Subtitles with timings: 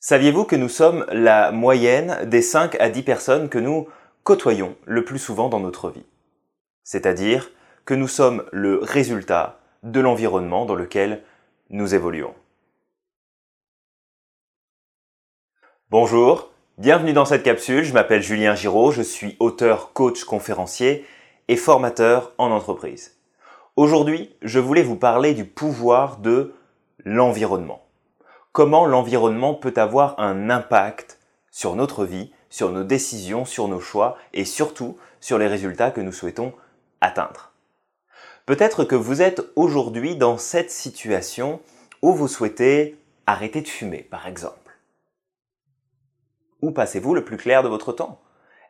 [0.00, 3.88] Saviez-vous que nous sommes la moyenne des 5 à 10 personnes que nous
[4.22, 6.06] côtoyons le plus souvent dans notre vie?
[6.84, 7.50] C'est-à-dire
[7.84, 11.24] que nous sommes le résultat de l'environnement dans lequel
[11.70, 12.34] nous évoluons.
[15.90, 21.04] Bonjour, bienvenue dans cette capsule, je m'appelle Julien Giraud, je suis auteur, coach, conférencier
[21.48, 23.18] et formateur en entreprise.
[23.74, 26.54] Aujourd'hui, je voulais vous parler du pouvoir de
[27.04, 27.87] l'environnement
[28.52, 31.18] comment l'environnement peut avoir un impact
[31.50, 36.00] sur notre vie, sur nos décisions, sur nos choix et surtout sur les résultats que
[36.00, 36.52] nous souhaitons
[37.00, 37.52] atteindre.
[38.46, 41.60] Peut-être que vous êtes aujourd'hui dans cette situation
[42.00, 44.78] où vous souhaitez arrêter de fumer, par exemple.
[46.62, 48.20] Où passez-vous le plus clair de votre temps?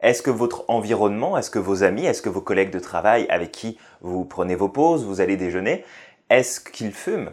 [0.01, 3.53] Est-ce que votre environnement, est-ce que vos amis, est-ce que vos collègues de travail avec
[3.53, 5.85] qui vous prenez vos pauses, vous allez déjeuner,
[6.31, 7.33] est-ce qu'ils fument?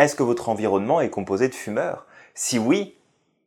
[0.00, 2.06] Est-ce que votre environnement est composé de fumeurs?
[2.34, 2.96] Si oui,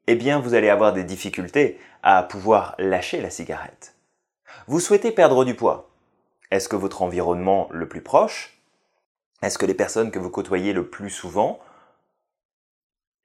[0.06, 3.96] eh bien vous allez avoir des difficultés à pouvoir lâcher la cigarette.
[4.68, 5.90] Vous souhaitez perdre du poids.
[6.52, 8.62] Est-ce que votre environnement le plus proche,
[9.42, 11.60] est-ce que les personnes que vous côtoyez le plus souvent,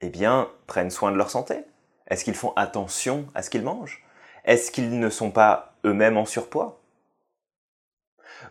[0.00, 1.64] eh bien, prennent soin de leur santé?
[2.06, 4.02] Est-ce qu'ils font attention à ce qu'ils mangent?
[4.44, 6.80] Est-ce qu'ils ne sont pas eux-mêmes en surpoids?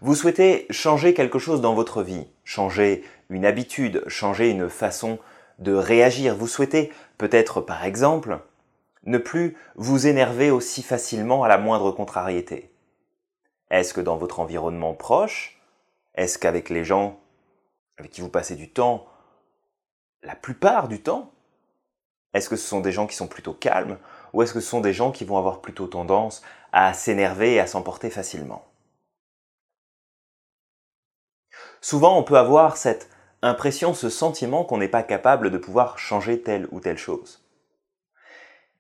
[0.02, 5.20] Vous souhaitez changer quelque chose dans votre vie, changer une habitude, changer une façon
[5.59, 6.34] de réagir.
[6.34, 8.39] Vous souhaitez peut-être, par exemple,
[9.04, 12.72] ne plus vous énerver aussi facilement à la moindre contrariété.
[13.70, 15.59] Est-ce que dans votre environnement proche,
[16.16, 17.20] est-ce qu'avec les gens
[17.98, 19.08] avec qui vous passez du temps,
[20.23, 21.34] la plupart du temps,
[22.34, 23.98] est-ce que ce sont des gens qui sont plutôt calmes
[24.32, 27.59] ou est-ce que ce sont des gens qui vont avoir plutôt tendance à s'énerver et
[27.59, 28.64] à s'emporter facilement?
[31.81, 33.09] Souvent, on peut avoir cette
[33.41, 37.44] impression, ce sentiment qu'on n'est pas capable de pouvoir changer telle ou telle chose.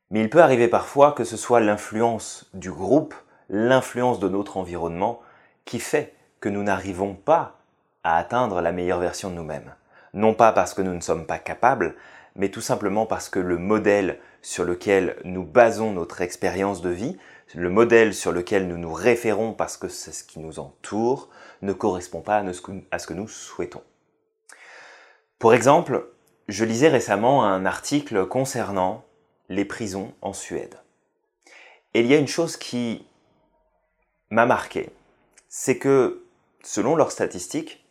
[0.09, 3.13] Mais il peut arriver parfois que ce soit l'influence du groupe,
[3.49, 5.21] l'influence de notre environnement,
[5.65, 7.57] qui fait que nous n'arrivons pas
[8.03, 9.73] à atteindre la meilleure version de nous-mêmes.
[10.13, 11.95] Non pas parce que nous ne sommes pas capables,
[12.35, 17.17] mais tout simplement parce que le modèle sur lequel nous basons notre expérience de vie,
[17.55, 21.29] le modèle sur lequel nous nous référons parce que c'est ce qui nous entoure,
[21.61, 22.43] ne correspond pas
[22.91, 23.83] à ce que nous souhaitons.
[25.39, 26.09] Pour exemple,
[26.47, 29.05] je lisais récemment un article concernant
[29.49, 30.79] les prisons en Suède.
[31.93, 33.07] Et il y a une chose qui
[34.29, 34.89] m'a marqué,
[35.47, 36.25] c'est que,
[36.63, 37.85] selon leurs statistiques,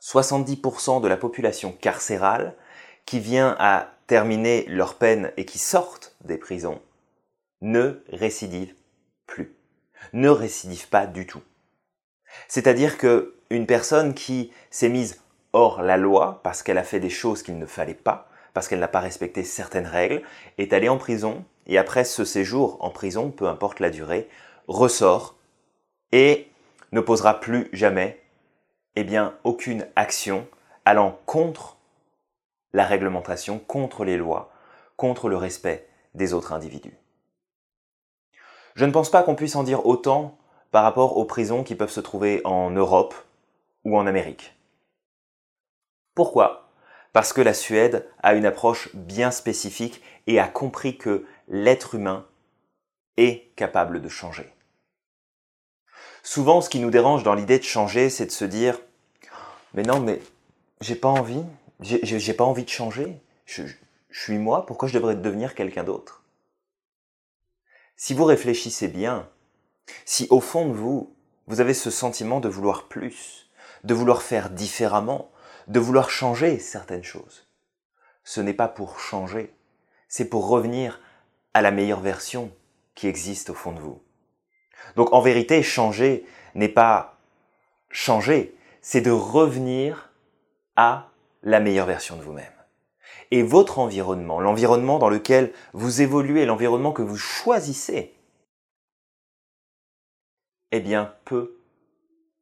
[0.00, 2.54] 70% de la population carcérale
[3.04, 6.80] qui vient à terminer leur peine et qui sortent des prisons
[7.60, 8.74] ne récidive
[9.26, 9.54] plus,
[10.12, 11.42] ne récidive pas du tout.
[12.48, 15.22] C'est-à-dire que une personne qui s'est mise
[15.52, 18.80] hors la loi parce qu'elle a fait des choses qu'il ne fallait pas, parce qu'elle
[18.80, 20.22] n'a pas respecté certaines règles,
[20.58, 24.28] est allée en prison et après ce séjour en prison, peu importe la durée,
[24.66, 25.36] ressort
[26.12, 26.48] et
[26.92, 28.20] ne posera plus jamais
[28.96, 30.46] eh bien aucune action
[30.84, 31.76] allant contre
[32.72, 34.52] la réglementation, contre les lois,
[34.96, 36.96] contre le respect des autres individus.
[38.74, 40.36] Je ne pense pas qu'on puisse en dire autant
[40.70, 43.14] par rapport aux prisons qui peuvent se trouver en Europe
[43.84, 44.56] ou en Amérique.
[46.14, 46.68] Pourquoi?
[47.12, 52.26] Parce que la Suède a une approche bien spécifique et a compris que l'être humain
[53.16, 54.52] est capable de changer.
[56.24, 58.80] Souvent, ce qui nous dérange dans l'idée de changer, c'est de se dire
[59.74, 60.20] Mais non, mais
[60.80, 61.44] j'ai pas envie,
[61.80, 63.62] j'ai pas envie de changer, je,
[64.10, 66.23] suis moi, pourquoi je devrais devenir quelqu'un d'autre?
[67.96, 69.28] Si vous réfléchissez bien,
[70.04, 71.14] si au fond de vous,
[71.46, 73.50] vous avez ce sentiment de vouloir plus,
[73.84, 75.30] de vouloir faire différemment,
[75.68, 77.46] de vouloir changer certaines choses,
[78.24, 79.54] ce n'est pas pour changer,
[80.08, 81.00] c'est pour revenir
[81.52, 82.50] à la meilleure version
[82.94, 84.02] qui existe au fond de vous.
[84.96, 87.18] Donc en vérité, changer n'est pas
[87.90, 90.10] changer, c'est de revenir
[90.76, 91.10] à
[91.42, 92.53] la meilleure version de vous-même.
[93.30, 98.14] Et votre environnement, l'environnement dans lequel vous évoluez, l'environnement que vous choisissez,
[100.72, 101.56] eh bien, peut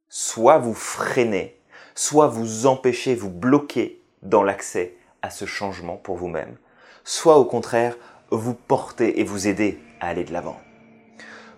[0.09, 1.59] soit vous freiner,
[1.95, 6.57] soit vous empêcher, vous bloquer dans l'accès à ce changement pour vous-même,
[7.03, 7.95] soit au contraire
[8.31, 10.59] vous porter et vous aider à aller de l'avant.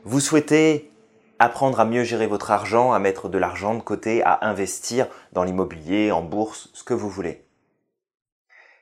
[0.04, 0.92] Vous souhaitez
[1.40, 5.44] apprendre à mieux gérer votre argent, à mettre de l'argent de côté, à investir dans
[5.44, 7.44] l'immobilier, en bourse, ce que vous voulez.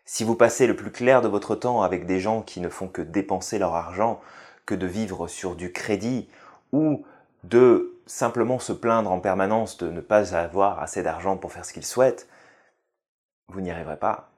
[0.06, 2.88] Si vous passez le plus clair de votre temps avec des gens qui ne font
[2.88, 4.22] que dépenser leur argent,
[4.66, 6.30] que de vivre sur du crédit,
[6.72, 7.06] ou
[7.44, 11.74] de simplement se plaindre en permanence de ne pas avoir assez d'argent pour faire ce
[11.74, 12.28] qu'il souhaite,
[13.48, 14.30] vous n'y arriverez pas.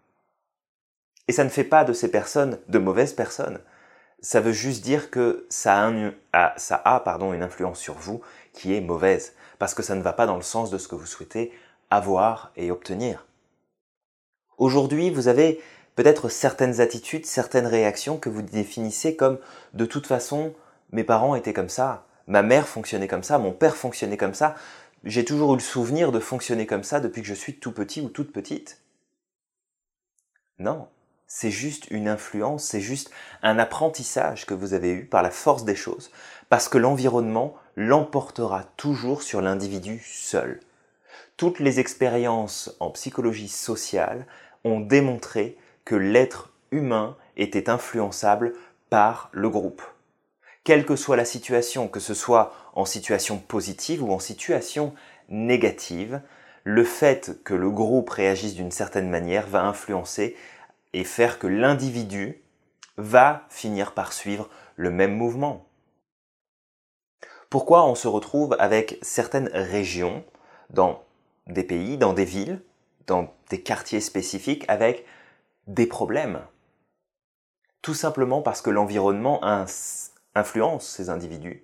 [1.28, 3.60] Et ça ne fait pas de ces personnes de mauvaises personnes.
[4.22, 5.92] Ça veut juste dire que ça
[6.34, 8.22] a, une influence sur vous
[8.54, 10.96] qui est mauvaise, parce que ça ne va pas dans le sens de ce que
[10.96, 11.52] vous souhaitez
[11.90, 13.26] avoir et obtenir.
[14.58, 15.62] Aujourd'hui, vous avez
[15.96, 19.40] peut-être certaines attitudes, certaines réactions que vous définissez comme
[19.74, 20.54] de toute façon,
[20.92, 24.56] mes parents étaient comme ça, ma mère fonctionnait comme ça, mon père fonctionnait comme ça,
[25.04, 28.02] j'ai toujours eu le souvenir de fonctionner comme ça depuis que je suis tout petit
[28.02, 28.82] ou toute petite.
[30.58, 30.88] Non,
[31.28, 33.12] c'est juste une influence, c'est juste
[33.44, 36.12] un apprentissage que vous avez eu par la force des choses,
[36.50, 40.62] parce que l'environnement l'emportera toujours sur l'individu seul.
[41.38, 44.26] Toutes les expériences en psychologie sociale
[44.64, 48.54] ont démontré que l'être humain était influençable
[48.90, 49.82] par le groupe.
[50.64, 54.94] Quelle que soit la situation, que ce soit en situation positive ou en situation
[55.30, 56.22] négative,
[56.64, 60.36] le fait que le groupe réagisse d'une certaine manière va influencer
[60.94, 62.42] et faire que l'individu
[62.98, 65.68] va finir par suivre le même mouvement.
[67.50, 70.24] Pourquoi on se retrouve avec certaines régions
[70.70, 71.05] dans
[71.48, 72.62] des pays, dans des villes,
[73.08, 75.06] dans des quartiers spécifiques avec
[75.68, 76.42] des problèmes
[77.82, 79.42] Tout simplement parce que l'environnement
[80.34, 81.64] influence ces individus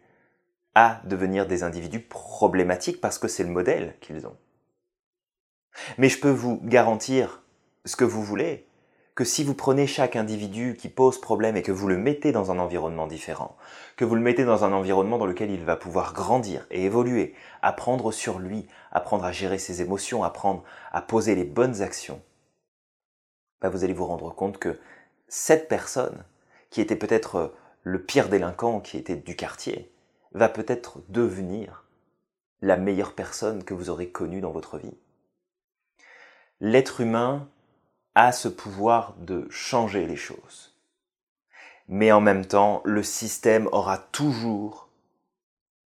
[0.76, 4.38] à devenir des individus problématiques parce que c'est le modèle qu'ils ont.
[5.98, 7.42] Mais je peux vous garantir
[7.86, 8.68] ce que vous voulez,
[9.16, 12.52] que si vous prenez chaque individu qui pose problème et que vous le mettez dans
[12.52, 13.58] un environnement différent,
[13.98, 17.34] que vous le mettez dans un environnement dans lequel il va pouvoir grandir et évoluer,
[17.62, 22.22] apprendre sur lui, apprendre à gérer ses émotions, apprendre à poser les bonnes actions,
[23.62, 24.80] bah, vous allez vous rendre compte que
[25.28, 26.24] cette personne,
[26.70, 27.54] qui était peut-être
[27.84, 29.92] le pire délinquant qui était du quartier,
[30.34, 31.86] va peut-être devenir
[32.62, 34.98] la meilleure personne que vous aurez connue dans votre vie.
[36.60, 37.50] L'être humain
[38.16, 40.76] a ce pouvoir de changer les choses.
[41.88, 44.90] Mais en même temps, le système aura toujours,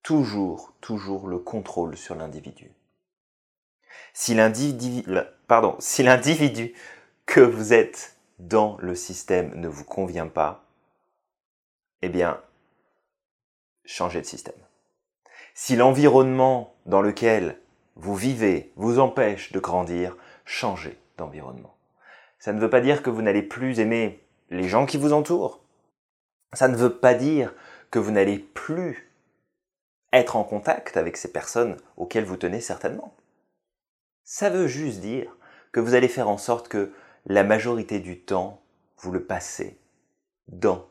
[0.03, 2.71] toujours, toujours le contrôle sur l'individu.
[4.13, 5.03] Si l'individu,
[7.25, 10.63] que vous êtes dans le système ne vous convient pas,
[12.01, 12.41] eh bien,
[13.85, 14.55] changez de système.
[15.53, 17.59] Si l'environnement dans lequel
[17.95, 20.15] vous vivez vous empêche de grandir,
[20.45, 21.75] changez d'environnement.
[22.39, 25.59] Ça ne veut pas dire que vous n'allez plus aimer les gens qui vous entourent.
[26.53, 27.53] Ça ne veut pas dire
[27.91, 29.11] que vous n'allez plus
[30.13, 33.13] être en contact avec ces personnes auxquelles vous tenez certainement.
[34.29, 35.37] Ça veut juste dire
[35.71, 36.91] que vous allez faire en sorte que
[37.27, 38.61] la majorité du temps,
[38.97, 39.79] vous le passez
[40.49, 40.85] dans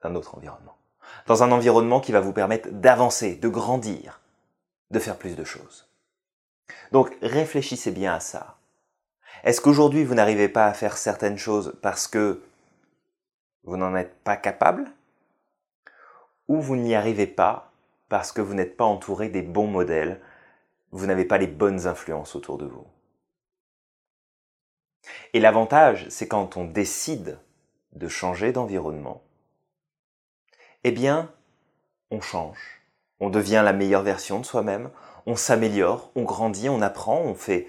[0.00, 0.78] un autre environnement.
[1.26, 4.22] Dans un environnement qui va vous permettre d'avancer, de grandir,
[4.90, 5.86] de faire plus de choses.
[6.92, 8.56] Donc réfléchissez bien à ça.
[9.44, 12.42] Est-ce qu'aujourd'hui vous n'arrivez pas à faire certaines choses parce que
[13.64, 14.90] vous n'en êtes pas capable?
[16.48, 17.70] Ou vous n'y arrivez pas
[18.08, 20.22] parce que vous n'êtes pas entouré des bons modèles,
[20.92, 22.86] vous n'avez pas les bonnes influences autour de vous
[25.32, 27.38] Et l'avantage, c'est quand on décide
[27.92, 29.22] de changer d'environnement,
[30.84, 31.32] eh bien,
[32.10, 32.82] on change.
[33.20, 34.90] On devient la meilleure version de soi-même,
[35.26, 37.66] on s'améliore, on grandit, on apprend, on fait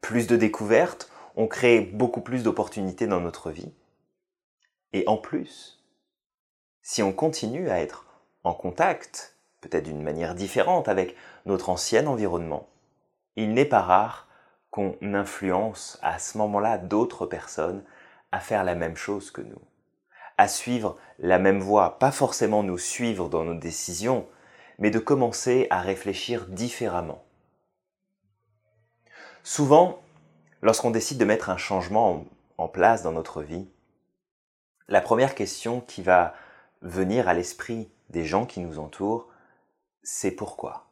[0.00, 3.72] plus de découvertes, on crée beaucoup plus d'opportunités dans notre vie.
[4.92, 5.82] Et en plus,
[6.82, 8.06] si on continue à être
[8.44, 12.68] en contact, peut-être d'une manière différente avec notre ancien environnement,
[13.36, 14.28] il n'est pas rare
[14.70, 17.84] qu'on influence à ce moment-là d'autres personnes
[18.30, 19.60] à faire la même chose que nous,
[20.38, 24.26] à suivre la même voie, pas forcément nous suivre dans nos décisions,
[24.78, 27.22] mais de commencer à réfléchir différemment.
[29.44, 30.02] Souvent,
[30.62, 32.24] Lorsqu'on décide de mettre un changement
[32.56, 33.68] en, place dans notre vie,
[34.86, 36.34] la première question qui va
[36.82, 39.28] venir à l'esprit des gens qui nous entourent,
[40.04, 40.86] c'est pourquoi?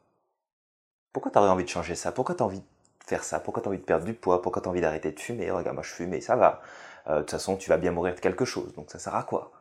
[1.13, 2.13] Pourquoi tu aurais envie de changer ça?
[2.13, 3.41] Pourquoi tu as envie de faire ça?
[3.41, 4.43] Pourquoi tu as envie de perdre du poids?
[4.43, 5.51] Pourquoi tu as envie d'arrêter de fumer?
[5.51, 6.63] Regarde, moi je fume et ça va.
[7.09, 9.23] Euh, de toute façon, tu vas bien mourir de quelque chose, donc ça sert à
[9.23, 9.53] quoi?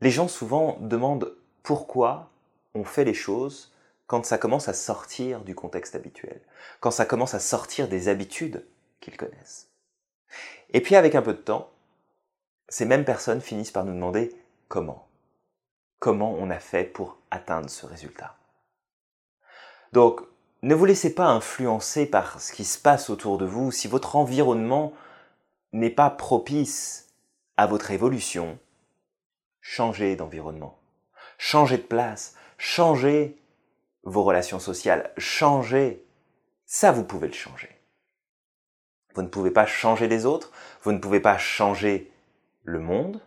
[0.00, 2.30] Les gens souvent demandent pourquoi
[2.74, 3.72] on fait les choses
[4.06, 6.40] quand ça commence à sortir du contexte habituel,
[6.80, 8.66] quand ça commence à sortir des habitudes
[9.00, 9.68] qu'ils connaissent.
[10.70, 11.70] Et puis avec un peu de temps,
[12.68, 14.34] ces mêmes personnes finissent par nous demander
[14.68, 15.06] comment?
[15.98, 18.36] Comment on a fait pour atteindre ce résultat?
[19.92, 20.22] Donc,
[20.62, 23.72] ne vous laissez pas influencer par ce qui se passe autour de vous.
[23.72, 24.92] Si votre environnement
[25.72, 27.08] n'est pas propice
[27.56, 28.58] à votre évolution,
[29.60, 30.78] changez d'environnement,
[31.36, 33.36] changez de place, changez
[34.04, 36.04] vos relations sociales, changez.
[36.64, 37.68] Ça, vous pouvez le changer.
[39.14, 40.52] Vous ne pouvez pas changer les autres,
[40.82, 42.10] vous ne pouvez pas changer
[42.64, 43.20] le monde,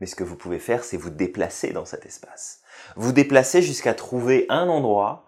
[0.00, 2.62] mais ce que vous pouvez faire, c'est vous déplacer dans cet espace.
[2.94, 5.25] Vous déplacer jusqu'à trouver un endroit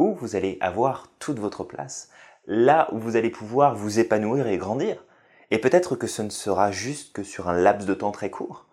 [0.00, 2.08] où vous allez avoir toute votre place,
[2.46, 5.04] là où vous allez pouvoir vous épanouir et grandir.
[5.50, 8.66] Et peut-être que ce ne sera juste que sur un laps de temps très court,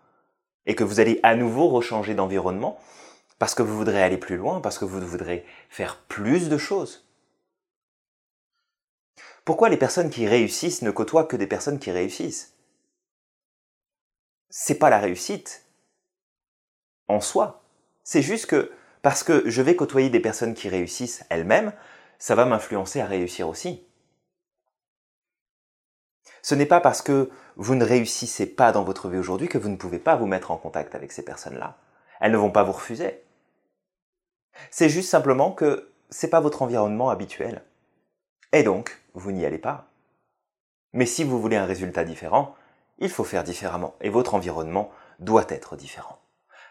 [0.65, 2.79] et que vous allez à nouveau rechanger d'environnement,
[3.39, 7.05] parce que vous voudrez aller plus loin, parce que vous voudrez faire plus de choses.
[9.43, 12.53] Pourquoi les personnes qui réussissent ne côtoient que des personnes qui réussissent?
[14.50, 15.65] C'est pas la réussite
[17.10, 17.63] en soi.
[18.03, 21.74] C'est juste que parce que je vais côtoyer des personnes qui réussissent elles-mêmes,
[22.20, 23.84] ça va m'influencer à réussir aussi.
[26.42, 29.70] Ce n'est pas parce que vous ne réussissez pas dans votre vie aujourd'hui que vous
[29.70, 31.77] ne pouvez pas vous mettre en contact avec ces personnes-là.
[32.20, 33.22] Elles ne vont pas vous refuser.
[34.72, 37.63] C'est juste simplement que c'est pas votre environnement habituel.
[38.54, 39.89] Et donc, vous n'y allez pas.
[40.94, 42.56] Mais si vous voulez un résultat différent,
[42.98, 46.20] il faut faire différemment et votre environnement doit être différent.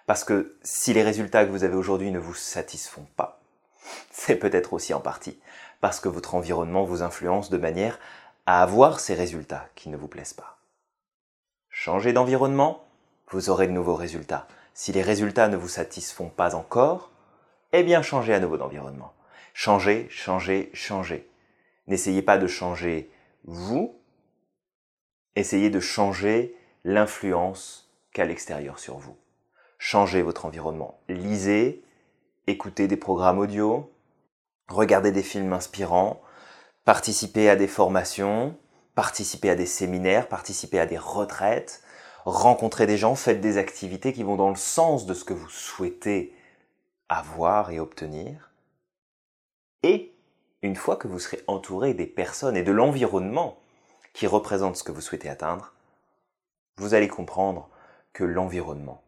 [0.07, 3.41] Parce que si les résultats que vous avez aujourd'hui ne vous satisfont pas,
[4.11, 5.39] c'est peut-être aussi en partie
[5.81, 7.99] parce que votre environnement vous influence de manière
[8.47, 10.59] à avoir ces résultats qui ne vous plaisent pas.
[11.69, 12.85] Changez d'environnement,
[13.29, 14.47] vous aurez de nouveaux résultats.
[14.73, 17.11] Si les résultats ne vous satisfont pas encore,
[17.73, 19.13] eh bien changez à nouveau d'environnement.
[19.53, 21.29] Changez, changez, changez.
[21.87, 23.11] N'essayez pas de changer
[23.45, 24.01] vous,
[25.35, 29.17] essayez de changer l'influence qu'a l'extérieur sur vous.
[29.89, 30.99] Changez votre environnement.
[31.09, 31.81] Lisez,
[32.49, 33.89] écoutez des programmes audio,
[34.67, 36.21] regardez des films inspirants,
[36.85, 38.59] participez à des formations,
[38.97, 41.85] participez à des séminaires, participez à des retraites,
[42.25, 45.49] rencontrez des gens, faites des activités qui vont dans le sens de ce que vous
[45.49, 46.35] souhaitez
[47.09, 48.51] avoir et obtenir.
[49.85, 50.13] Et
[50.63, 53.61] une fois que vous serez entouré des personnes et de l'environnement
[54.15, 55.75] qui représentent ce que vous souhaitez atteindre,
[56.77, 57.69] vous allez comprendre
[58.13, 59.05] que l'environnement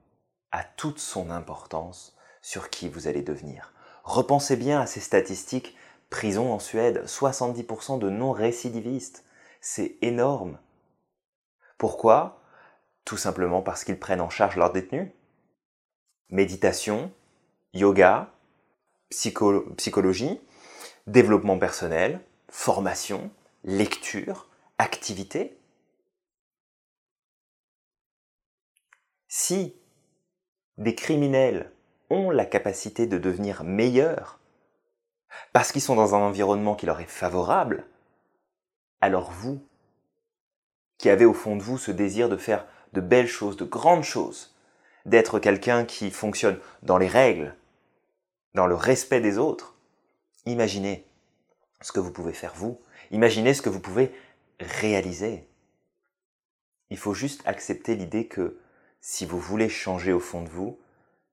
[0.53, 3.73] a toute son importance sur qui vous allez devenir.
[4.05, 5.77] Repensez bien à ces statistiques.
[6.11, 9.25] Prison en Suède, 70% de non-récidivistes.
[9.61, 10.59] C'est énorme.
[11.77, 12.43] Pourquoi?
[13.05, 15.11] Tout simplement parce qu'ils prennent en charge leurs détenus.
[16.31, 17.13] Méditation,
[17.75, 18.33] yoga,
[19.11, 20.41] psychologie,
[21.07, 23.31] développement personnel, formation,
[23.65, 25.59] lecture, activité.
[29.29, 29.75] Si
[30.79, 31.71] des criminels
[32.09, 34.39] ont la capacité de devenir meilleurs
[35.53, 37.87] parce qu'ils sont dans un environnement qui leur est favorable,
[39.01, 39.63] alors vous,
[40.97, 44.05] qui avez au fond de vous ce désir de faire de belles choses, de grandes
[44.05, 44.55] choses,
[45.05, 47.55] d'être quelqu'un qui fonctionne dans les règles,
[48.55, 49.75] dans le respect des autres,
[50.47, 51.07] imaginez
[51.81, 52.81] ce que vous pouvez faire vous,
[53.11, 54.13] imaginez ce que vous pouvez
[54.61, 55.47] réaliser.
[56.91, 58.59] Il faut juste accepter l'idée que
[59.01, 60.79] si vous voulez changer au fond de vous,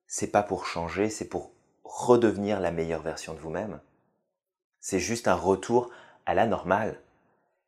[0.08, 1.52] c'est pas pour changer, c'est pour
[1.84, 3.80] redevenir la meilleure version de vous-même.
[4.80, 5.90] C'est juste un retour
[6.26, 7.00] à la normale.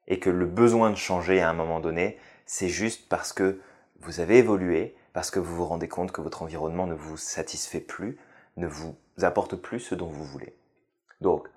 [0.07, 3.59] Et que le besoin de changer à un moment donné, c'est juste parce que
[3.99, 7.81] vous avez évolué, parce que vous vous rendez compte que votre environnement ne vous satisfait
[7.81, 8.17] plus,
[8.55, 10.55] ne vous apporte plus ce dont vous voulez.
[11.19, 11.49] Donc,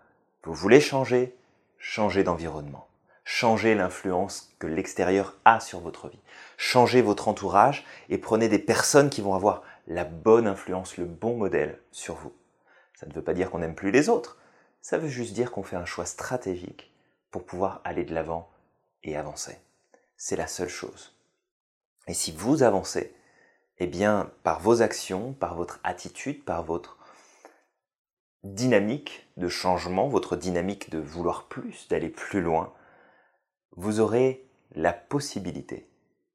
[0.43, 1.37] vous voulez changer,
[1.79, 2.90] changez d'environnement.
[3.25, 6.21] Changez l'influence que l'extérieur a sur votre vie.
[6.57, 11.37] Changez votre entourage et prenez des personnes qui vont avoir la bonne influence, le bon
[11.37, 12.33] modèle sur vous.
[12.95, 14.39] Ça ne veut pas dire qu'on n'aime plus les autres,
[14.83, 16.93] ça veut juste dire qu'on fait un choix stratégique
[17.31, 18.51] pour pouvoir aller de l'avant
[19.03, 19.59] et avancer.
[20.17, 21.17] C'est la seule chose.
[22.07, 23.15] Et si vous avancez,
[23.79, 26.99] eh bien, par vos actions, par votre attitude, par votre
[28.43, 32.73] dynamique de changement, votre dynamique de vouloir plus, d'aller plus loin,
[33.77, 35.89] vous aurez la possibilité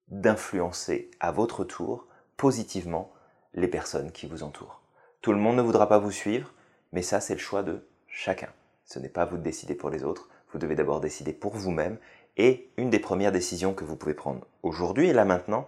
[0.09, 3.11] d'influencer à votre tour positivement
[3.53, 4.81] les personnes qui vous entourent.
[5.21, 6.53] Tout le monde ne voudra pas vous suivre,
[6.91, 8.49] mais ça c'est le choix de chacun.
[8.85, 11.97] Ce n'est pas vous de décider pour les autres, vous devez d'abord décider pour vous-même.
[12.37, 15.67] Et une des premières décisions que vous pouvez prendre aujourd'hui et là maintenant,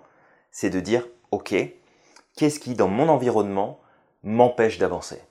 [0.52, 1.56] c'est de dire, OK,
[2.36, 3.80] qu'est-ce qui dans mon environnement
[4.24, 5.22] m'empêche d'avancer?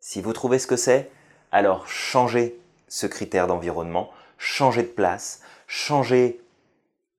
[0.00, 1.10] Si vous trouvez ce que c'est,
[1.50, 6.40] alors changez ce critère d'environnement, changez de place, changez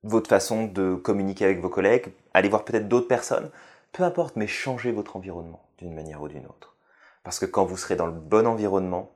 [0.02, 3.50] votre façon de communiquer avec vos collègues, allez voir peut-être d'autres personnes,
[3.92, 6.74] peu importe, mais changez votre environnement d'une manière ou d'une autre.
[7.22, 9.12] Parce que quand vous serez dans le bon environnement,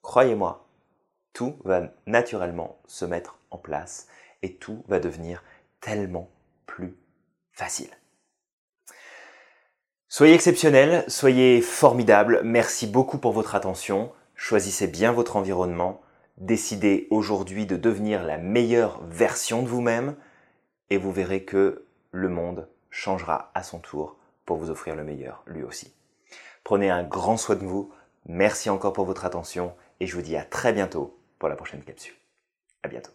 [0.00, 0.66] croyez-moi,
[1.32, 4.08] tout va naturellement se mettre en place
[4.42, 5.42] et tout va devenir
[5.80, 6.30] tellement
[6.66, 6.96] plus
[7.52, 7.90] facile.
[10.08, 16.01] Soyez exceptionnel, soyez formidable, merci beaucoup pour votre attention, choisissez bien votre environnement,
[16.38, 20.16] Décidez aujourd'hui de devenir la meilleure version de vous-même
[20.90, 25.42] et vous verrez que le monde changera à son tour pour vous offrir le meilleur
[25.46, 25.94] lui aussi.
[26.64, 27.92] Prenez un grand soin de vous.
[28.26, 31.82] Merci encore pour votre attention et je vous dis à très bientôt pour la prochaine
[31.82, 32.14] capsule.
[32.82, 33.12] À bientôt.